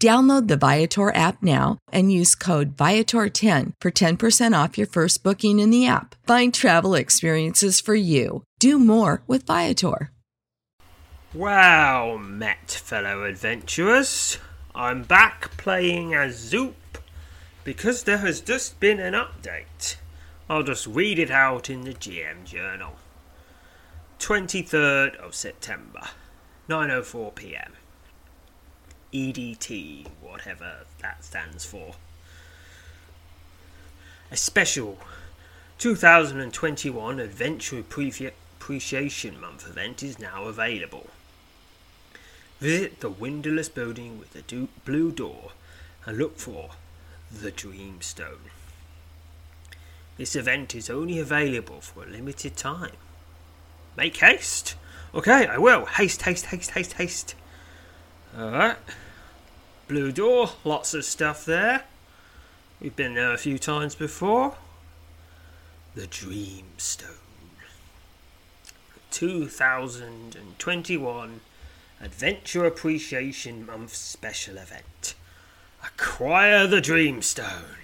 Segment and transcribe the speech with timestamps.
[0.00, 5.58] Download the Viator app now and use code Viator10 for 10% off your first booking
[5.58, 6.14] in the app.
[6.24, 8.44] Find travel experiences for you.
[8.60, 10.12] Do more with Viator.
[11.34, 14.38] Wow, met fellow adventurers.
[14.72, 16.98] I'm back playing as Zoop
[17.64, 19.96] because there has just been an update.
[20.48, 22.94] I'll just read it out in the GM journal.
[24.20, 26.08] 23rd of September,
[26.68, 27.72] 9:04 p.m.
[29.12, 31.94] EDT, whatever that stands for.
[34.30, 34.98] A special
[35.78, 41.06] 2021 Adventure Appreciation Month event is now available.
[42.60, 45.52] Visit the windowless building with the blue door
[46.04, 46.70] and look for
[47.32, 48.50] the Dreamstone.
[50.16, 52.96] This event is only available for a limited time.
[53.96, 54.74] Make haste!
[55.14, 55.86] Okay, I will.
[55.86, 57.34] Haste, haste, haste, haste, haste.
[58.38, 58.76] Alright.
[59.88, 61.82] Blue door, lots of stuff there.
[62.80, 64.54] We've been there a few times before.
[65.96, 67.16] The Dreamstone.
[69.10, 71.40] 2021
[72.00, 75.16] Adventure Appreciation Month special event.
[75.82, 77.78] Acquire the Dreamstone.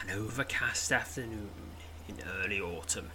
[0.00, 1.50] An overcast afternoon
[2.08, 3.12] in early autumn.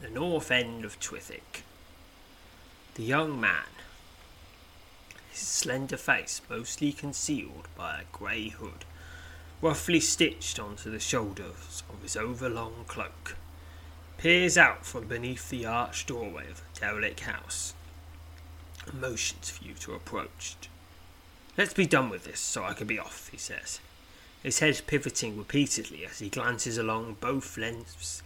[0.00, 1.62] The north end of Twithick.
[2.96, 3.66] The young man,
[5.28, 8.86] his slender face mostly concealed by a grey hood,
[9.60, 13.36] roughly stitched onto the shoulders of his overlong cloak,
[14.16, 17.74] peers out from beneath the arched doorway of the derelict house
[18.86, 20.56] and motions for you to approach.
[21.58, 23.78] Let's be done with this so I can be off, he says,
[24.42, 28.22] his head pivoting repeatedly as he glances along both lengths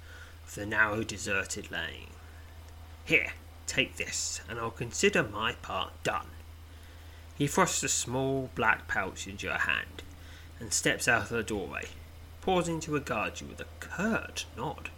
[0.47, 2.11] of the narrow deserted lane.
[3.05, 3.33] Here,
[3.71, 6.27] Take this, and I'll consider my part done.
[7.39, 10.03] He thrusts a small black pouch into your hand
[10.59, 11.87] and steps out of the doorway,
[12.41, 14.91] pausing to regard you with a curt nod.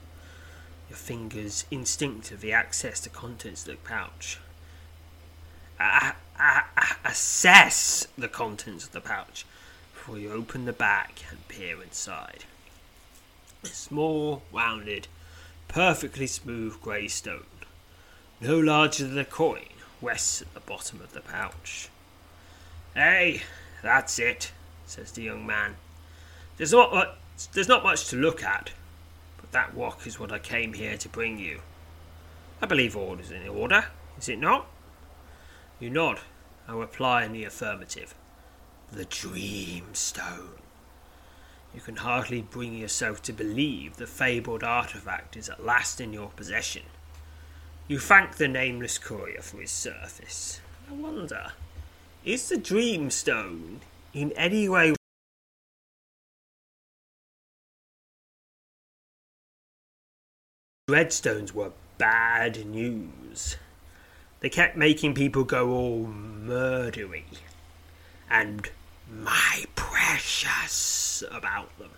[0.88, 4.38] Your fingers instinctively access the contents of the pouch.
[7.04, 9.44] Assess the contents of the pouch
[9.92, 12.46] before you open the bag and peer inside.
[13.64, 15.08] A small, rounded,
[15.68, 17.44] perfectly smooth grey stone
[18.42, 19.68] no larger than a coin,
[20.00, 21.88] rests at the bottom of the pouch.
[22.92, 23.42] Hey,
[23.82, 24.50] that's it,
[24.84, 25.76] says the young man.
[26.56, 27.08] There's not much,
[27.52, 28.72] there's not much to look at,
[29.40, 31.60] but that rock is what I came here to bring you.
[32.60, 33.86] I believe all is in order,
[34.18, 34.66] is it not?
[35.78, 36.18] You nod.
[36.68, 38.14] I reply in the affirmative.
[38.90, 40.58] The Dream Stone.
[41.74, 46.28] You can hardly bring yourself to believe the fabled artifact is at last in your
[46.28, 46.82] possession.
[47.92, 50.62] You thank the nameless courier for his service.
[50.90, 51.52] I wonder,
[52.24, 53.80] is the Dreamstone
[54.14, 54.94] in any way
[60.88, 63.58] Redstones were bad news.
[64.40, 67.24] they kept making people go all murdery
[68.30, 68.70] and
[69.06, 71.90] my precious about them.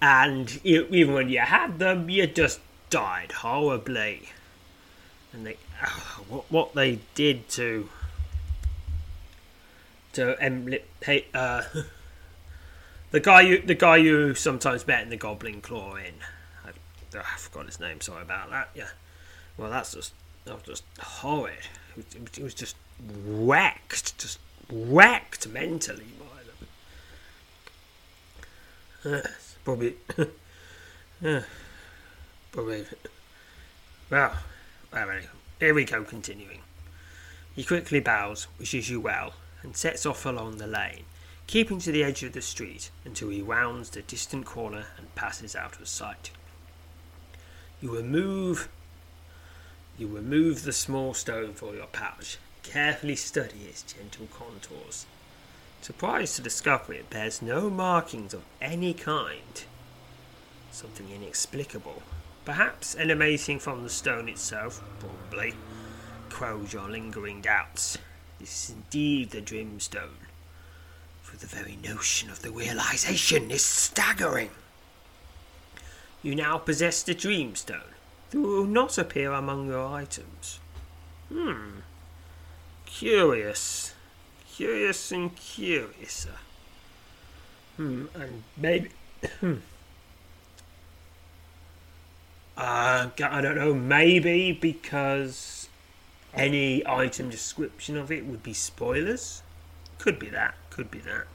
[0.00, 2.60] And even when you had them, you just
[2.90, 4.28] died horribly.
[5.36, 7.90] And they, oh, what, what they did to
[10.14, 10.80] to Emily,
[11.34, 11.62] uh,
[13.10, 16.14] the guy you the guy you sometimes met in the Goblin Claw in.
[16.64, 16.70] I,
[17.16, 18.00] oh, I forgot his name.
[18.00, 18.70] Sorry about that.
[18.74, 18.88] Yeah.
[19.58, 20.14] Well, that's just
[20.46, 21.68] that was just horrid.
[21.98, 22.76] It was, was just
[23.26, 24.38] wrecked, just
[24.72, 26.06] wrecked mentally
[29.04, 29.22] by them.
[29.22, 29.28] Uh,
[29.64, 29.96] probably,
[31.22, 31.40] uh,
[32.52, 32.86] probably.
[34.08, 34.32] Well,
[35.60, 36.04] here we go.
[36.04, 36.60] Continuing.
[37.54, 41.04] He quickly bows, wishes you well, and sets off along the lane,
[41.46, 45.54] keeping to the edge of the street until he rounds the distant corner and passes
[45.54, 46.30] out of sight.
[47.80, 48.68] You remove
[49.98, 55.06] you remove the small stone from your pouch, carefully study its gentle contours.
[55.80, 59.64] Surprised to discover it bears no markings of any kind.
[60.70, 62.02] Something inexplicable,
[62.46, 65.52] perhaps emanating from the stone itself, probably,
[66.30, 67.98] quells your lingering doubts.
[68.38, 70.22] This is indeed the Dreamstone.
[71.22, 74.50] For the very notion of the realization is staggering.
[76.22, 77.92] You now possess the Dreamstone,
[78.30, 80.60] that will not appear among your items.
[81.28, 81.80] Hmm.
[82.86, 83.92] Curious.
[84.54, 86.38] Curious and curiouser.
[87.76, 88.90] Hmm, and maybe.
[92.56, 95.68] uh, I don't know, maybe because
[96.34, 99.42] any item description of it would be spoilers.
[99.98, 101.26] Could be that, could be that.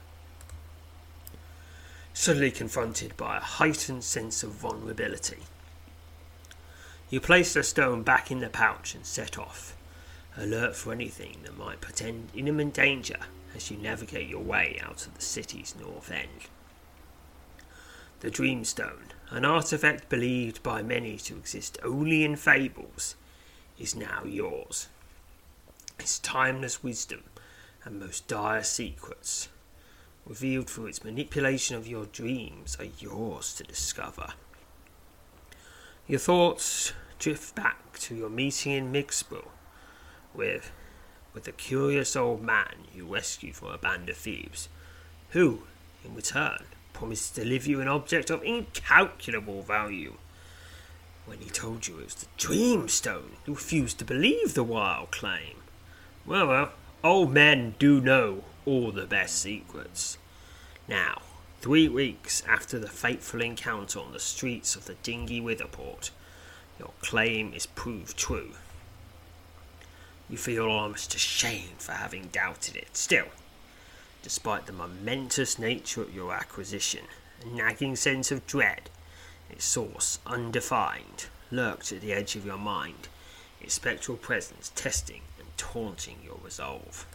[2.14, 5.38] Suddenly confronted by a heightened sense of vulnerability.
[7.08, 9.76] You place the stone back in the pouch and set off,
[10.36, 13.18] alert for anything that might portend imminent danger
[13.54, 16.48] as you navigate your way out of the city's north end.
[18.20, 23.16] The Dreamstone, an artifact believed by many to exist only in fables,
[23.78, 24.88] is now yours.
[25.98, 27.22] Its timeless wisdom
[27.82, 29.48] and most dire secrets,
[30.26, 34.34] revealed through its manipulation of your dreams, are yours to discover.
[36.06, 39.48] Your thoughts drift back to your meeting in Mixborough
[40.34, 40.70] with,
[41.32, 44.68] with the curious old man you rescued from a band of thieves,
[45.30, 45.62] who,
[46.04, 50.14] in return, promised to deliver you an object of incalculable value
[51.24, 55.56] when he told you it was the Dreamstone, you refused to believe the wild claim.
[56.26, 56.72] Well, well,
[57.04, 60.18] old men do know all the best secrets.
[60.88, 61.22] Now,
[61.60, 66.10] three weeks after the fateful encounter on the streets of the dingy Witherport,
[66.78, 68.52] your claim is proved true.
[70.28, 72.96] You feel almost ashamed for having doubted it.
[72.96, 73.26] Still,
[74.22, 77.04] despite the momentous nature of your acquisition,
[77.44, 78.88] a nagging sense of dread
[79.52, 83.08] its source, undefined, lurked at the edge of your mind,
[83.60, 87.06] its spectral presence testing and taunting your resolve.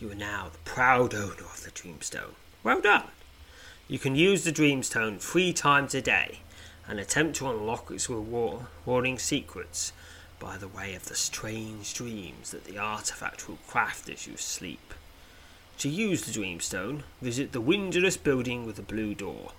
[0.00, 2.34] You are now the proud owner of the Dreamstone.
[2.62, 3.08] Well done!
[3.86, 6.40] You can use the Dreamstone three times a day
[6.86, 9.92] and attempt to unlock its rewarding secrets
[10.40, 14.94] by the way of the strange dreams that the artifact will craft as you sleep.
[15.78, 19.52] To use the Dreamstone, visit the windowless building with the blue door.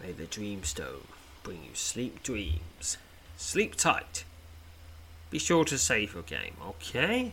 [0.00, 1.06] May the Dreamstone
[1.42, 2.96] bring you sleep dreams.
[3.36, 4.24] Sleep tight.
[5.30, 7.32] Be sure to save your game, okay?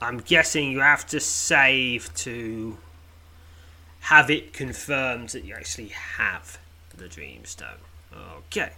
[0.00, 2.78] I'm guessing you have to save to
[4.00, 6.58] have it confirmed that you actually have
[6.96, 7.78] the Dreamstone.
[8.46, 8.72] Okay.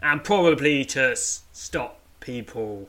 [0.00, 2.88] And probably to s- stop people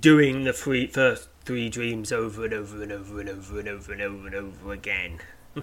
[0.00, 3.92] doing the three, first three dreams over and over and over and over and over
[3.92, 5.18] and over and over again.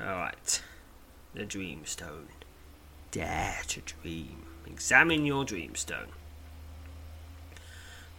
[0.00, 0.62] Alright.
[1.34, 2.26] The Dreamstone.
[3.10, 4.46] Dare to dream.
[4.66, 6.08] Examine your Dreamstone.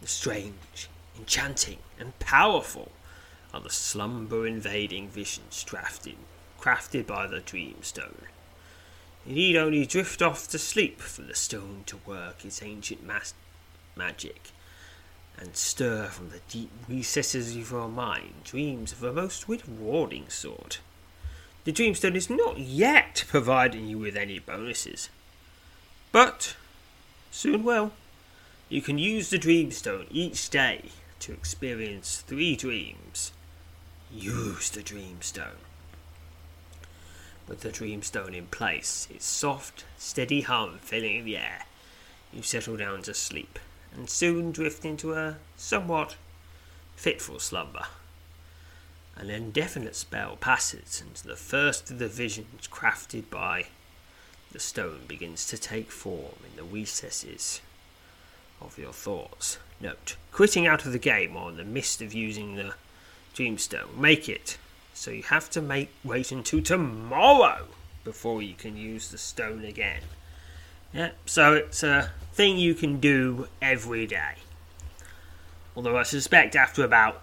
[0.00, 2.92] The strange, enchanting, and powerful
[3.52, 6.16] are the slumber invading visions drafted,
[6.60, 8.26] crafted by the Dreamstone.
[9.26, 13.34] You need only drift off to sleep for the stone to work its ancient mas-
[13.94, 14.50] magic
[15.38, 20.80] and stir from the deep recesses of your mind dreams of a most rewarding sort.
[21.64, 25.08] The Dreamstone is not yet providing you with any bonuses,
[26.10, 26.56] but
[27.30, 27.92] soon will.
[28.68, 30.86] You can use the Dreamstone each day
[31.20, 33.32] to experience three dreams.
[34.10, 35.60] Use the Dreamstone.
[37.48, 41.66] With the Dreamstone in place, its soft, steady hum filling the air.
[42.32, 43.58] You settle down to sleep,
[43.94, 46.16] and soon drift into a somewhat
[46.96, 47.86] fitful slumber.
[49.16, 53.66] An indefinite spell passes, and the first of the visions crafted by
[54.52, 57.60] the stone begins to take form in the recesses
[58.60, 59.58] of your thoughts.
[59.80, 62.74] Note, quitting out of the game or the mist of using the
[63.34, 64.58] Dreamstone, make it
[64.94, 67.66] so you have to make wait until tomorrow
[68.04, 70.02] before you can use the stone again.
[70.92, 74.34] Yeah, so it's a thing you can do every day.
[75.74, 77.22] Although I suspect after about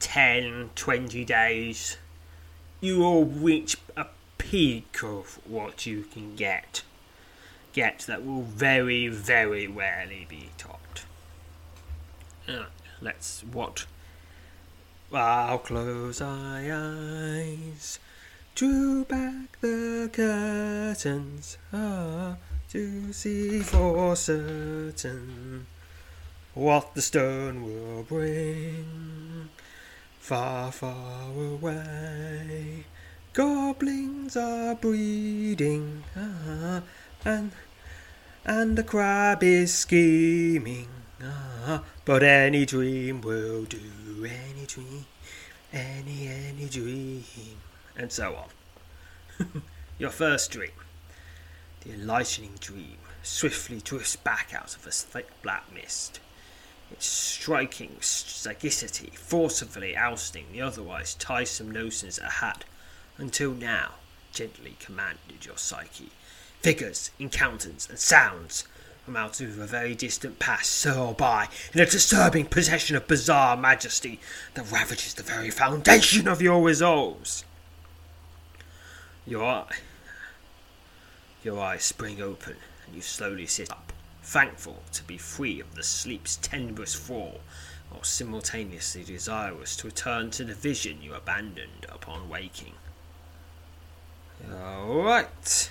[0.00, 1.96] 10, 20 days,
[2.80, 4.06] you will reach a
[4.38, 6.82] peak of what you can get.
[7.72, 11.04] Get that will very, very rarely be topped.
[13.00, 13.86] Let's what
[15.14, 17.98] I'll close my eyes,
[18.54, 22.36] drew back the curtains, ah,
[22.70, 25.66] to see for certain
[26.54, 29.48] what the stone will bring.
[30.18, 32.84] Far, far away,
[33.32, 36.82] goblins are breeding, ah,
[37.24, 37.52] and
[38.44, 40.88] and the crab is scheming.
[41.22, 43.78] Ah, but any dream will do,
[44.24, 45.06] any dream,
[45.72, 47.24] any, any dream,
[47.96, 49.62] and so on.
[49.98, 50.70] Your first dream.
[51.80, 56.20] The enlightening dream swiftly drifts back out of a thick black mist,
[56.90, 62.64] its striking sagacity forcibly ousting the otherwise tiresome notions it had,
[63.18, 63.92] until now,
[64.32, 66.10] gently commanded your psyche.
[66.60, 68.64] Figures, encounters, and sounds
[69.16, 74.20] out of a very distant past soar by in a disturbing possession of bizarre majesty
[74.54, 77.44] that ravages the very foundation of your resolves.
[79.26, 79.76] Your eye,
[81.42, 82.56] your eyes spring open,
[82.86, 83.92] and you slowly sit up,
[84.22, 87.40] thankful to be free of the sleep's tenuous thrall,
[87.90, 92.74] while simultaneously desirous to return to the vision you abandoned upon waking.
[94.50, 95.70] All right.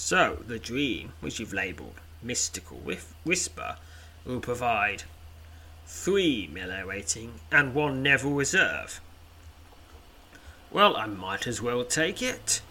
[0.00, 2.78] So, the dream, which you've labelled Mystical
[3.24, 3.76] Whisper,
[4.24, 5.02] will provide
[5.86, 9.00] three melee rating and one Neville reserve.
[10.70, 12.62] Well, I might as well take it.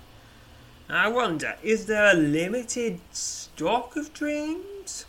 [0.89, 5.05] I wonder, is there a limited stock of dreams?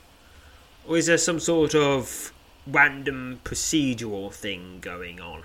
[0.87, 2.33] Or is there some sort of
[2.67, 5.45] random procedural thing going on?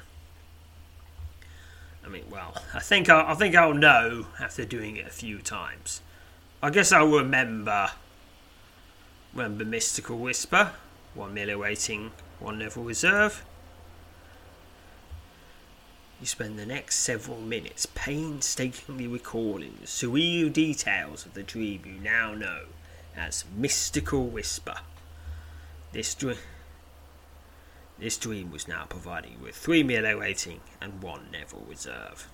[2.04, 5.38] I mean, well, I think I'll, I think I'll know after doing it a few
[5.38, 6.02] times.
[6.64, 7.90] I guess I'll remember.
[9.34, 10.72] Remember Mystical Whisper.
[11.14, 13.44] One melee rating, one level reserve.
[16.22, 22.00] You spend the next several minutes painstakingly recalling the surreal details of the dream you
[22.02, 22.68] now know
[23.14, 24.78] as Mystical Whisper.
[25.92, 26.38] This dream.
[28.00, 32.30] This dream was now providing you with three melee rating and one Neville reserve.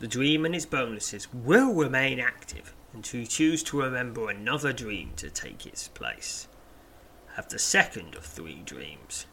[0.00, 5.12] The dream and its bonuses will remain active until you choose to remember another dream
[5.16, 6.46] to take its place.
[7.34, 9.26] Have the second of three dreams.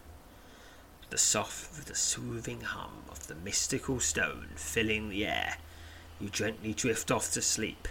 [1.12, 5.58] The soft, the soothing hum of the mystical stone filling the air,
[6.20, 7.88] you gently drift off to sleep,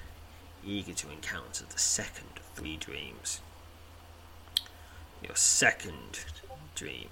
[0.67, 3.41] eager to encounter the second of three dreams.
[5.23, 6.25] Your second
[6.75, 7.09] dream.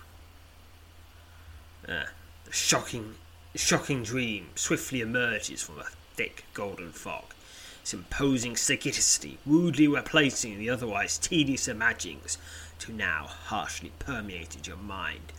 [1.89, 2.09] Ah,
[2.45, 3.15] the shocking
[3.59, 7.35] shocking dream swiftly emerges from a thick golden fog,
[7.83, 12.39] its imposing sagacity rudely replacing the otherwise tedious imaginings
[12.79, 15.33] to now harshly permeated your mind.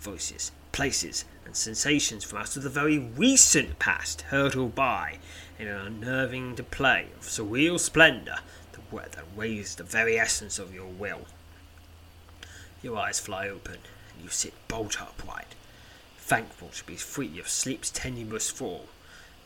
[0.00, 5.18] Voices, places, and sensations from out of the very recent past hurtle by
[5.58, 8.38] in an unnerving display of surreal splendour
[8.92, 11.26] that weighs the very essence of your will.
[12.82, 13.78] Your eyes fly open,
[14.14, 15.54] and you sit bolt upright,
[16.30, 18.86] thankful to be free of sleep's tenuous thrall,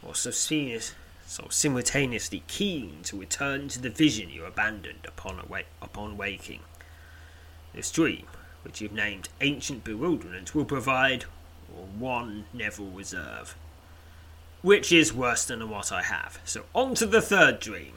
[0.02, 5.40] or so, so simultaneously keen to return to the vision you abandoned upon,
[5.80, 6.60] upon waking.
[7.72, 8.26] This dream,
[8.60, 11.22] which you've named Ancient Bewilderment, will provide
[11.98, 13.56] one Neville reserve,
[14.60, 16.38] which is worse than what I have.
[16.44, 17.94] So on to the third dream.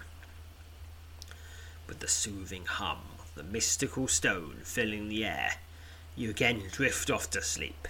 [1.90, 5.56] With the soothing hum of the mystical stone filling the air,
[6.16, 7.90] you again drift off to sleep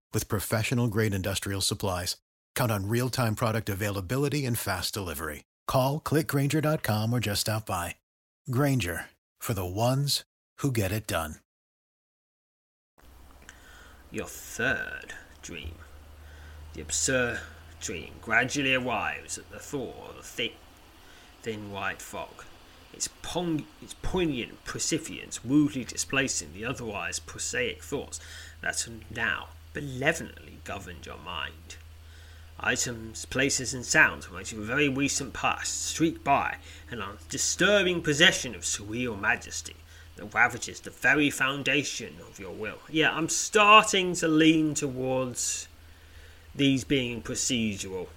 [0.13, 2.17] with professional grade industrial supplies.
[2.55, 5.43] Count on real time product availability and fast delivery.
[5.67, 7.95] Call clickgrainger.com or just stop by.
[8.49, 9.05] Grainger
[9.39, 10.23] for the ones
[10.59, 11.35] who get it done.
[14.11, 15.75] Your third dream.
[16.73, 17.39] The absurd
[17.79, 20.55] dream gradually arrives at the thought of the thick,
[21.41, 22.43] thin white fog.
[22.93, 28.19] Its, pong- its poignant percipience rudely displacing the otherwise prosaic thoughts
[28.61, 31.77] that now benevolently governed your mind.
[32.59, 36.57] Items, places, and sounds from your very recent past streak by
[36.89, 39.75] and are disturbing possession of surreal majesty
[40.15, 42.79] that ravages the very foundation of your will.
[42.89, 45.67] Yeah, I'm starting to lean towards
[46.53, 48.07] these being procedural.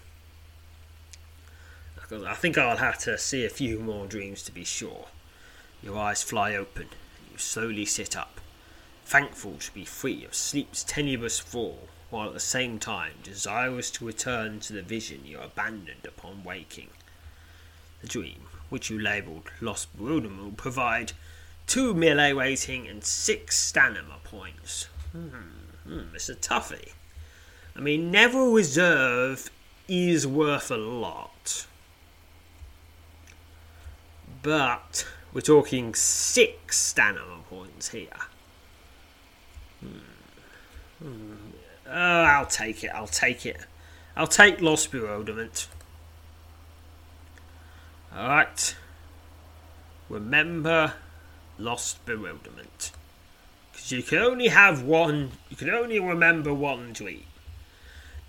[2.12, 5.06] I think I'll have to see a few more dreams to be sure.
[5.82, 8.33] Your eyes fly open, and you slowly sit up
[9.04, 14.06] thankful to be free of sleep's tenuous thrall, while at the same time desirous to
[14.06, 16.88] return to the vision you abandoned upon waking.
[18.00, 21.12] The dream, which you labelled Lost Bewilderment, will provide
[21.66, 24.88] two melee rating and six stamina points.
[25.12, 25.28] Hmm,
[25.86, 26.36] hmm, it's a.
[27.76, 29.50] I mean, Neville Reserve
[29.88, 31.66] is worth a lot.
[34.42, 38.08] But we're talking six stamina points here.
[41.04, 41.10] Oh,
[41.90, 42.90] I'll take it.
[42.94, 43.58] I'll take it.
[44.16, 45.68] I'll take Lost Bewilderment.
[48.16, 48.76] Alright.
[50.08, 50.94] Remember
[51.58, 52.92] Lost Bewilderment.
[53.72, 57.24] Because you can only have one, you can only remember one dream.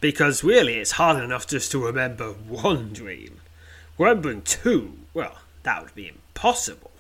[0.02, 3.42] Because really, it's hard enough just to remember one dream.
[3.98, 6.92] Remembering two, well, that would be impossible.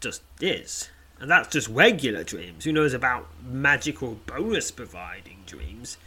[0.00, 0.90] Just is.
[1.20, 2.64] And that's just regular dreams.
[2.64, 5.98] Who knows about magical bonus providing dreams?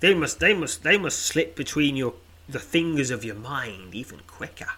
[0.00, 2.14] They must they must they must slip between your
[2.48, 4.72] the fingers of your mind even quicker.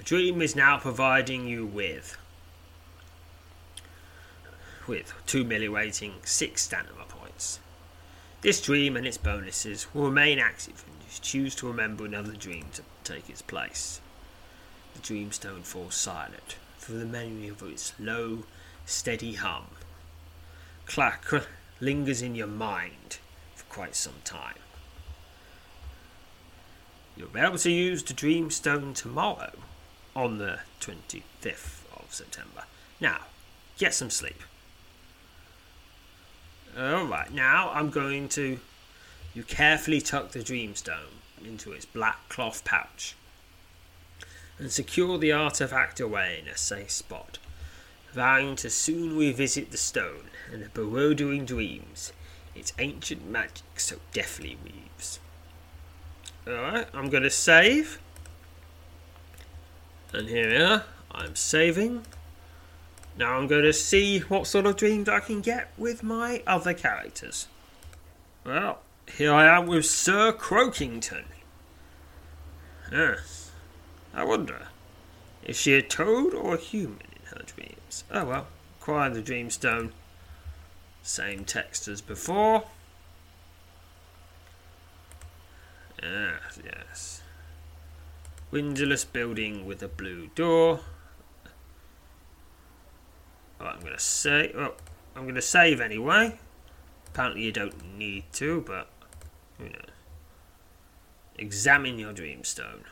[0.00, 2.16] A dream is now providing you with
[4.88, 7.60] with two melee rating six stamina points.
[8.40, 12.66] This dream and its bonuses will remain active and you choose to remember another dream
[12.72, 14.00] to take its place.
[14.94, 18.44] The dreamstone falls silent, for the memory of its low
[18.86, 19.64] steady hum.
[20.86, 21.24] Clack
[21.80, 23.18] lingers in your mind
[23.54, 24.54] for quite some time.
[27.16, 29.52] You'll be able to use the Dreamstone tomorrow
[30.16, 32.64] on the 25th of September.
[33.00, 33.26] Now,
[33.78, 34.40] get some sleep.
[36.78, 38.58] Alright, now I'm going to.
[39.34, 43.14] You carefully tuck the Dreamstone into its black cloth pouch
[44.58, 47.38] and secure the artifact away in a safe spot
[48.12, 52.12] vowing to soon revisit the stone and the bewildering dreams
[52.54, 55.18] its ancient magic so deftly weaves.
[56.46, 57.98] Alright, I'm going to save.
[60.12, 60.84] And here we are.
[61.10, 62.04] I'm saving.
[63.16, 66.74] Now I'm going to see what sort of dreams I can get with my other
[66.74, 67.46] characters.
[68.44, 71.24] Well, here I am with Sir Croakington.
[72.90, 73.50] Yes.
[74.14, 74.68] I wonder,
[75.42, 76.98] is she a toad or a human
[77.32, 78.04] her dreams?
[78.10, 78.46] Oh well,
[78.80, 79.90] acquire the Dreamstone.
[81.02, 82.64] Same text as before.
[86.02, 87.22] Ah, yes, yes.
[88.50, 90.80] Windowless building with a blue door.
[93.60, 94.52] Oh, I'm gonna say.
[94.54, 94.74] Well,
[95.16, 96.38] I'm gonna save anyway.
[97.08, 98.88] Apparently, you don't need to, but
[99.58, 99.90] who knows?
[101.36, 102.84] Examine your dreamstone.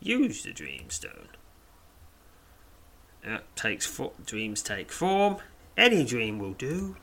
[0.00, 1.28] Use the dreamstone.
[3.26, 5.36] Uh, takes fo- dreams take form.
[5.76, 6.96] Any dream will do.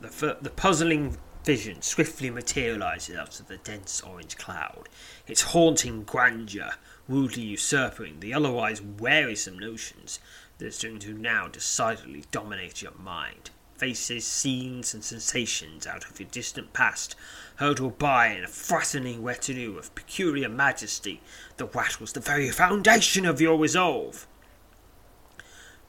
[0.00, 4.88] The, f- the puzzling vision swiftly materializes out of the dense orange cloud,
[5.26, 6.72] its haunting grandeur
[7.08, 10.20] rudely usurping the otherwise wearisome notions
[10.58, 13.50] that seem to now decidedly dominate your mind.
[13.78, 17.14] Faces, scenes, and sensations out of your distant past
[17.56, 21.20] hurtle by in a frightening retinue of peculiar majesty
[21.58, 24.26] that rattles the very foundation of your resolve.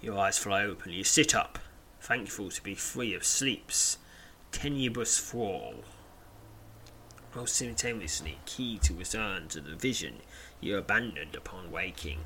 [0.02, 1.58] Your eyes fly open, you sit up,
[2.00, 3.98] thankful to be free of sleep's
[4.52, 5.84] tenuous thrall.
[7.36, 10.18] Most simultaneously key to return to the vision
[10.62, 12.26] you abandoned upon waking.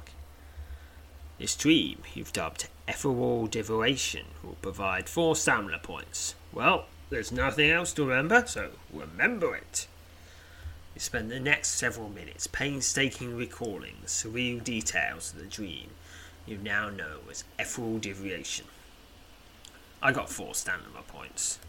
[1.39, 6.35] This dream you've dubbed Ethereal Devoration will provide four stamina points.
[6.51, 9.87] Well, there's nothing else to remember, so remember it.
[10.93, 15.89] You spend the next several minutes painstakingly recalling the surreal details of the dream
[16.45, 18.65] you now know as Ethereal Deviation.
[20.01, 21.59] I got four stamina points.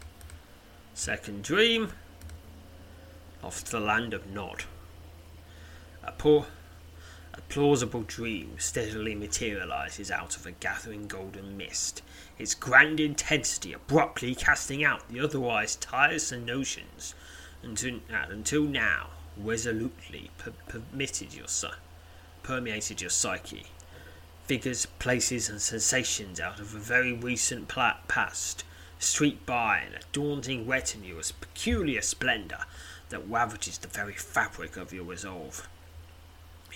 [0.93, 1.91] Second dream,
[3.43, 4.65] off to the land of Nod.
[6.03, 6.45] A poor,
[7.37, 12.01] a plausible dream steadily materializes out of a gathering golden mist,
[12.39, 17.13] its grand intensity abruptly casting out the otherwise tiresome notions
[17.61, 21.47] until, uh, until now resolutely per- permitted your
[22.41, 23.65] permeated your psyche.
[24.45, 28.63] Figures, places, and sensations out of a very recent past
[28.97, 32.65] streak by in a daunting retinue of peculiar splendor
[33.09, 35.67] that ravages the very fabric of your resolve.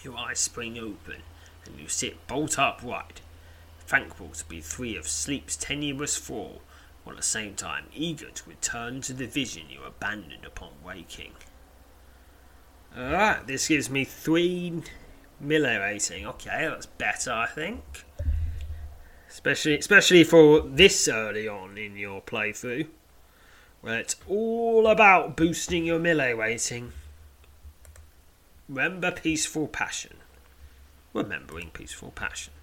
[0.04, 1.24] Your eyes spring open,
[1.66, 3.22] and you sit bolt upright,
[3.82, 6.62] thankful to be free of sleep's tenuous thrall,
[7.04, 11.34] while at the same time eager to return to the vision you abandoned upon waking.
[12.98, 14.82] Alright, this gives me three
[15.40, 16.26] melee rating.
[16.26, 18.06] Okay, that's better, I think.
[19.30, 22.88] Especially, especially for this early on in your playthrough,
[23.82, 26.92] where it's all about boosting your melee rating.
[28.70, 30.18] Remember peaceful passion.
[31.12, 32.54] Remembering peaceful passion.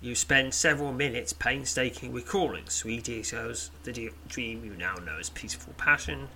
[0.00, 5.30] You spend several minutes painstakingly recalling sweet details of the dream you now know as
[5.30, 6.28] peaceful passion.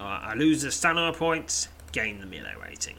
[0.00, 2.96] Uh, I lose the stamina points, gain the melee rating.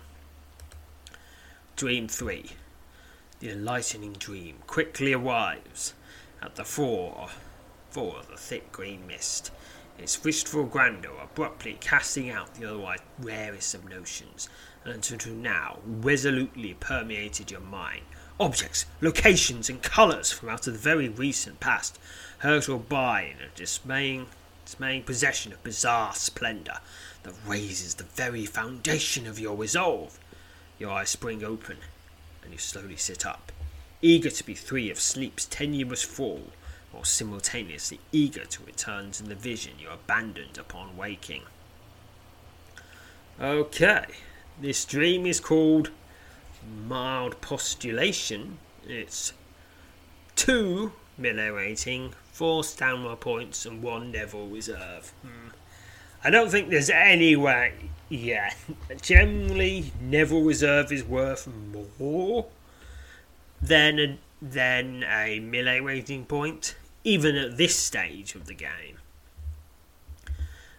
[1.75, 2.45] Dream 3.
[3.41, 5.95] The enlightening dream quickly arrives
[6.41, 7.27] at the fore,
[7.89, 9.51] fore of the thick green mist
[9.97, 14.49] its wistful grandeur abruptly casting out the otherwise rarest of notions,
[14.84, 18.01] and until now resolutely permeated your mind.
[18.39, 21.99] Objects, locations, and colours from out of the very recent past
[22.39, 24.25] hurtle by in a dismaying,
[24.65, 26.79] dismaying possession of bizarre splendour
[27.21, 30.19] that raises the very foundation of your resolve.
[30.79, 31.77] Your eyes spring open,
[32.43, 33.51] and you slowly sit up,
[34.01, 36.47] eager to be free of sleep's tenuous fall
[36.93, 41.41] or simultaneously eager to return to the vision you abandoned upon waking.
[43.41, 44.06] Okay,
[44.62, 45.89] this dream is called
[46.88, 48.60] Mild Postulation.
[48.88, 49.34] It's
[50.36, 55.13] two melee rating, four stamina points, and one Neville reserve.
[55.23, 55.49] Hmm.
[56.23, 57.73] I don't think there's any way.
[58.08, 58.53] Yeah,
[59.01, 61.49] generally, Neville reserve is worth
[61.99, 62.45] more
[63.62, 68.99] than a, than a melee rating point even at this stage of the game.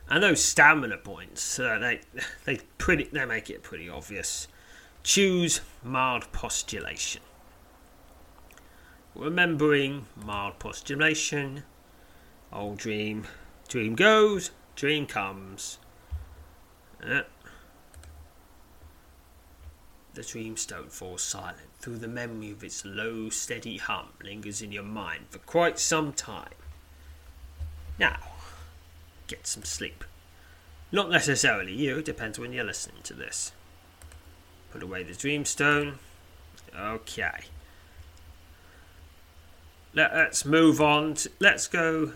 [0.08, 2.00] And those stamina points, uh, they
[2.44, 4.48] they pretty they make it pretty obvious.
[5.02, 7.22] Choose mild postulation.
[9.14, 11.62] Remembering mild postulation,
[12.52, 13.26] old dream,
[13.68, 15.78] dream goes, dream comes.
[17.02, 17.22] Uh,
[20.14, 24.82] the dreamstone falls silent through the memory of its low, steady hum lingers in your
[24.82, 26.54] mind for quite some time.
[27.98, 28.16] Now,
[29.26, 30.02] get some sleep.
[30.90, 33.52] Not necessarily you, depends when you're listening to this.
[34.72, 35.96] Put away the dreamstone.
[36.74, 37.40] Okay.
[39.92, 41.14] Let, us move on.
[41.14, 42.12] To, let's go.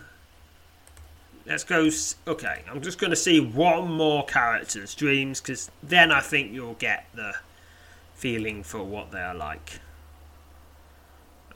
[1.44, 1.90] Let's go.
[2.26, 6.72] Okay, I'm just going to see one more character's dreams because then I think you'll
[6.72, 7.34] get the
[8.18, 9.78] feeling for what they are like.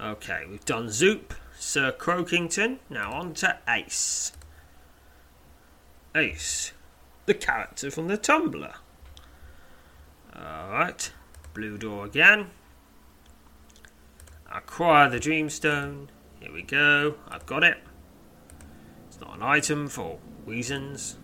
[0.01, 2.79] Okay, we've done Zoop, Sir Croakington.
[2.88, 4.33] Now on to Ace.
[6.14, 6.72] Ace,
[7.27, 8.75] the character from the Tumbler.
[10.37, 11.12] Alright,
[11.53, 12.51] blue door again.
[14.51, 16.09] Acquire the Dreamstone.
[16.38, 17.16] Here we go.
[17.29, 17.79] I've got it.
[19.09, 21.16] It's not an item for reasons.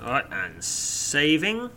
[0.00, 1.70] Alright, and saving.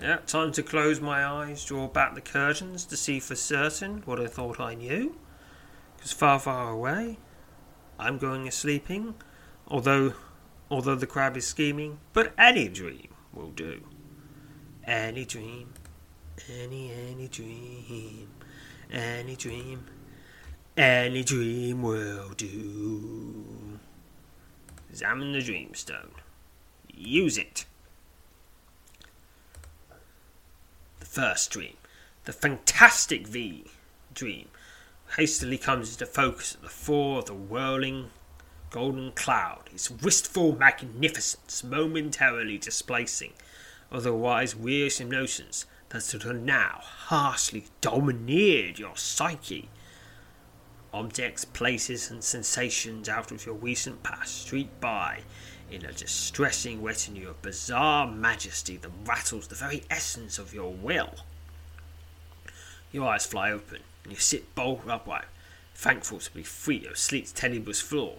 [0.00, 4.18] Yeah, time to close my eyes, draw back the curtains to see for certain what
[4.18, 5.16] I thought I knew.
[5.96, 7.18] Because far, far away,
[7.98, 9.14] I'm going a sleeping,
[9.68, 10.14] although,
[10.70, 11.98] although the crab is scheming.
[12.14, 13.82] But any dream will do.
[14.84, 15.74] Any dream,
[16.48, 18.28] any any dream,
[18.90, 19.84] any dream,
[20.78, 23.78] any dream will do.
[24.88, 26.19] Examine the dreamstone.
[27.00, 27.64] Use it.
[30.98, 31.76] The first dream,
[32.24, 33.64] the fantastic V
[34.12, 34.48] dream,
[35.16, 38.10] hastily comes into focus at the fore of the whirling
[38.70, 43.32] golden cloud, its wistful magnificence momentarily displacing
[43.90, 49.68] otherwise wearisome notions that until now harshly domineered your psyche.
[50.92, 55.20] Objects, places, and sensations out of your recent past streak by
[55.70, 61.14] in a distressing retinue of bizarre majesty that rattles the very essence of your will.
[62.92, 65.26] Your eyes fly open, and you sit bolt upright,
[65.74, 68.16] thankful to be free of sleep's tenebrous floor,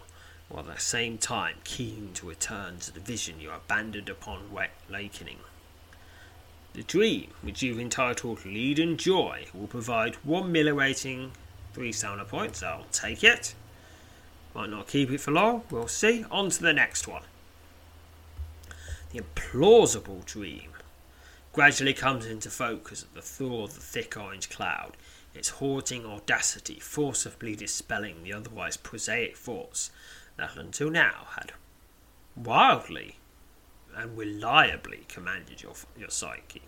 [0.48, 4.42] while at the same time keen to return to the vision you abandoned upon
[4.90, 5.38] awakening.
[6.74, 11.32] The dream, which you've entitled Lead and Joy, will provide one melee rating,
[11.74, 12.62] three sounder points.
[12.62, 13.54] I'll take it.
[14.54, 16.24] Might not keep it for long, we'll see.
[16.30, 17.22] On to the next one.
[19.12, 20.72] The implausible dream
[21.52, 24.96] gradually comes into focus at the thaw of the thick orange cloud,
[25.34, 29.90] its haunting audacity forcibly dispelling the otherwise prosaic thoughts
[30.38, 31.52] that until now had
[32.34, 33.16] wildly
[33.94, 36.62] and reliably commanded your, your psyche.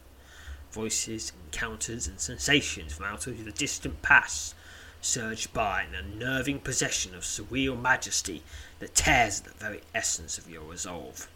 [0.70, 4.54] Voices, encounters, and sensations from out of the distant past
[5.00, 8.42] surge by in unnerving possession of surreal majesty
[8.80, 11.26] that tears at the very essence of your resolve.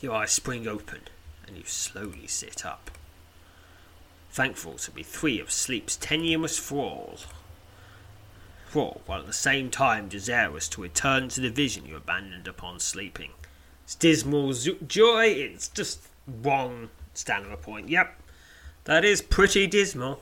[0.00, 1.00] Your eyes spring open,
[1.46, 2.90] and you slowly sit up.
[4.30, 7.18] Thankful to be free of sleep's tenuous thrall,
[8.68, 12.78] thrall, while at the same time desirous to return to the vision you abandoned upon
[12.78, 13.30] sleeping.
[13.84, 15.26] It's dismal joy.
[15.26, 17.88] It's just one standard point.
[17.88, 18.20] Yep,
[18.84, 20.20] that is pretty dismal.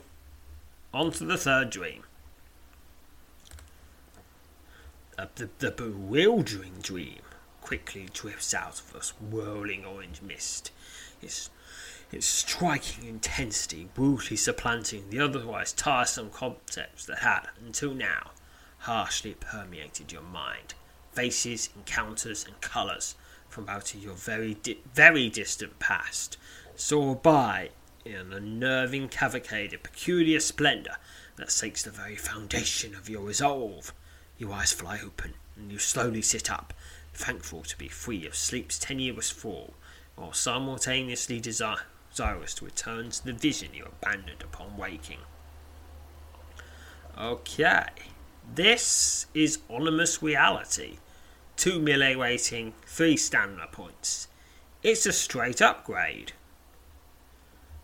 [0.93, 2.03] On to the third dream.
[5.17, 7.24] Uh, the, the bewildering dream
[7.65, 10.71] quickly drifts out of us, whirling orange mist.
[11.19, 11.49] Its,
[12.11, 18.29] its striking intensity brutally supplanting the otherwise tiresome concepts that had, until now,
[18.79, 20.75] harshly permeated your mind.
[21.13, 23.15] Faces, encounters, and colours
[23.49, 26.37] from out of your very, di- very distant past,
[26.75, 27.71] soar by
[28.05, 30.97] in an unnerving cavalcade of peculiar splendour
[31.37, 33.91] that shakes the very foundation of your resolve.
[34.37, 36.71] Your eyes fly open, and you slowly sit up,
[37.15, 39.73] thankful to be free of sleep's tenuous fall,
[40.15, 45.19] while simultaneously desirous to return to the vision you abandoned upon waking.
[47.17, 47.87] Okay,
[48.53, 50.97] this is Ominous Reality
[51.57, 54.27] 2 melee rating, 3 stamina points.
[54.83, 56.33] It's a straight upgrade.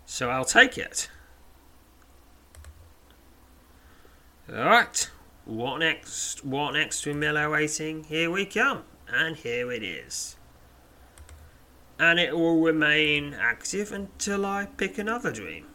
[0.06, 1.10] So I'll take it.
[4.50, 5.10] Alright,
[5.46, 6.44] what next?
[6.44, 8.04] What next with melee rating?
[8.04, 8.84] Here we come.
[9.12, 10.38] And here it is.
[12.00, 15.66] And it will remain active until I pick another dream.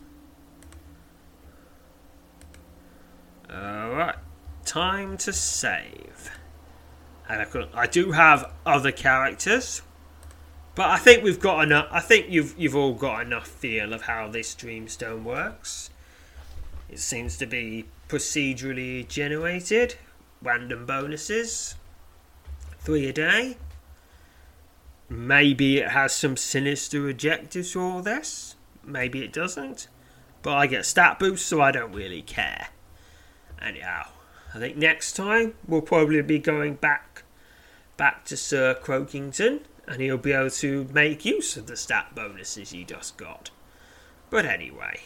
[3.51, 4.17] Alright,
[4.65, 6.31] time to save.
[7.29, 9.83] And I, could, I do have other characters,
[10.75, 11.89] but I think we've got enough.
[11.91, 15.91] I think you've you've all got enough feel of how this Dreamstone works.
[16.89, 19.97] It seems to be procedurally generated,
[20.43, 21.77] random bonuses,
[22.87, 23.57] three a day.
[25.09, 28.55] Maybe it has some sinister objectives for all this.
[28.85, 29.89] Maybe it doesn't.
[30.43, 32.69] But I get stat boosts, so I don't really care.
[33.61, 34.11] Anyhow,
[34.55, 37.25] I think next time we'll probably be going back
[37.97, 42.71] back to Sir Croakington and he'll be able to make use of the stat bonuses
[42.71, 43.51] he just got.
[44.31, 45.01] But anyway,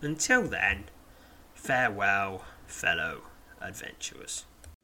[0.00, 0.84] until then,
[1.54, 3.22] farewell, fellow
[3.60, 4.46] adventurers.